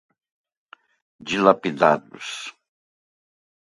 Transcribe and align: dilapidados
dilapidados 1.25 2.25